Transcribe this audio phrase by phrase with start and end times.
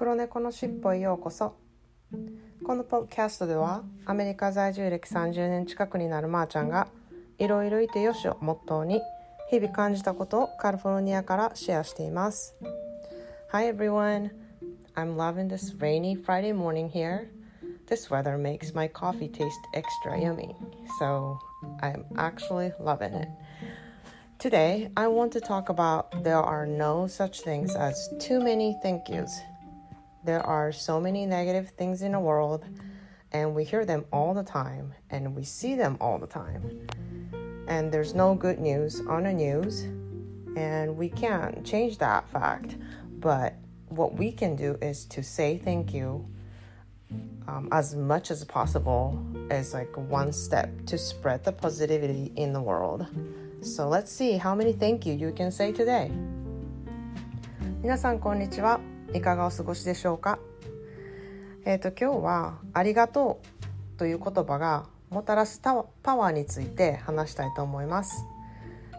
[0.00, 1.56] 黒猫のしっぽへようこそ
[2.64, 6.88] このポッドキャストではアメリカ在住歴30年近くになるまーちゃんが
[7.38, 9.02] いろいろいてよしをモットーに
[9.50, 12.54] 日々感じたことをカリフォルニアからシェアしています
[13.52, 14.30] Hi everyone
[14.94, 17.28] I'm loving this rainy Friday morning here
[17.86, 20.56] This weather makes my coffee taste extra yummy
[20.98, 21.36] so
[21.82, 23.28] I'm actually loving it
[24.38, 29.10] Today, I want to talk about there are no such things as too many thank
[29.10, 29.38] yous.
[30.23, 32.65] There are so many negative things in the world,
[33.31, 36.87] and we hear them all the time, and we see them all the time.
[37.67, 39.83] And there's no good news on the news,
[40.55, 42.77] and we can't change that fact.
[43.19, 43.55] But
[43.89, 46.27] what we can do is to say thank you
[47.47, 52.61] um, as much as possible as like one step to spread the positivity in the
[52.61, 53.05] world.
[53.61, 56.11] So let's see how many thank you you can say today.
[57.81, 58.79] 皆さんこんにちは。
[59.12, 60.38] いかがお過ごしでしょうか？
[61.64, 63.40] えっ、ー、と今日はありがと
[63.94, 65.74] うという言葉がもたらすパ
[66.16, 68.24] ワーについて話したいと思います。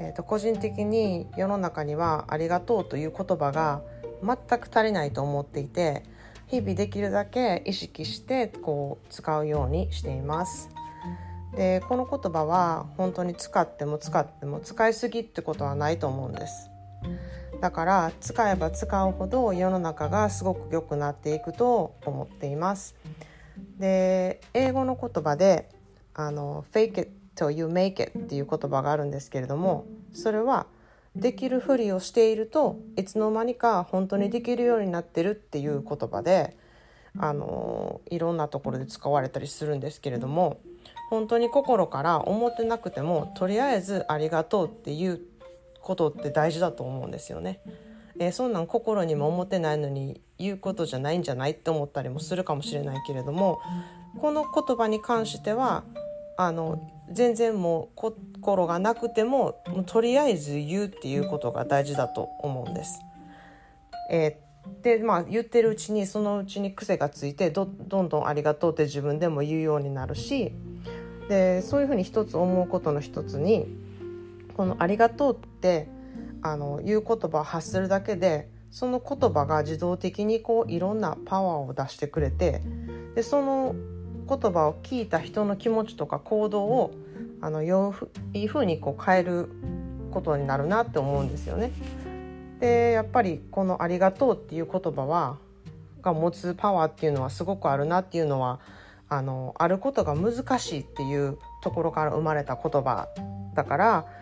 [0.00, 3.82] えーと、個人的に世の中にはありがとうという言葉が
[4.22, 6.02] 全く足りないと思っていて
[6.48, 10.70] 日々できるだけ意識してこう使うようにしています。
[11.54, 16.70] でこの言葉は本当に使っても使っても使いすぎってことはないと思うんです
[17.62, 22.96] だから使えば使うほど世の中がすごく良くなっていくと思っています。
[23.78, 25.68] で英語の言葉で
[26.12, 30.66] あの fake it till you make it っていう言葉があるんですけれどもそれは
[31.14, 36.56] できるふりをしているといつの間にか本当にできるようになってるっていう言葉で
[37.16, 40.58] あのいろんなところで使われたりするんですけれども
[41.10, 45.20] 本当に心から思ってなくてもとりあえずありがとうっていう
[45.82, 47.60] ことって大事だと思うんですよね。
[48.18, 53.60] えー、そんなん心にも思ってないのに言うことじゃないんじゃないって思ったりもするかもしれないけれども
[54.18, 55.84] この言葉に関しては
[56.36, 63.00] あの全然もう心がなくてももうとりあえず言うっていうことが大事だと思うんです。
[64.10, 70.52] えー、でまあ言ってるうちにそのうちに癖がついてどどんどんありがとうって自分でも言うようになるし
[71.28, 73.66] でそういうふうに一つ思うことの一つに
[74.62, 75.88] この「ありがとう」って
[76.40, 82.62] あの言う言葉を発するだけでその言葉が自動的にこういろんなパワーを出してくれて
[83.16, 83.74] でその
[84.28, 86.92] 言葉を聞いた人の気持ちとか行動を
[87.40, 89.48] あのいいふうにこう変える
[90.12, 91.72] ことになるなって思うんですよね。
[92.60, 95.38] でやっぱりこの「ありがとう」っていう言葉は
[96.02, 98.60] が持つパワーっていうのはすごくあるなっていうのは
[99.08, 103.08] あのあることが難しいっていうところから生まれた言葉
[103.54, 104.21] だから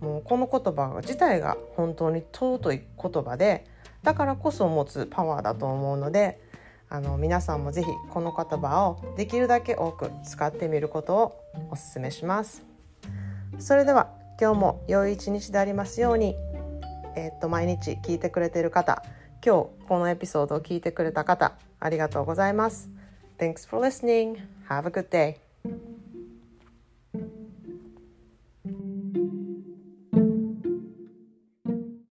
[0.00, 3.66] もうこの言葉自体が本当に尊い言葉で
[4.02, 6.40] だからこそ持つパワーだと思うので
[6.88, 11.40] あの皆さんも是非この言葉をできるだけ多く使ってみることを
[11.70, 12.64] おすすめします。
[13.58, 16.34] それでは今日も良い一日でありますように、
[17.14, 19.04] えー、っと毎日聞いてくれている方
[19.44, 22.88] 今日このエピソードを聞いてくれた方ありがとうございます。
[23.38, 24.38] Thanks for listening.
[24.68, 25.49] Have a good day.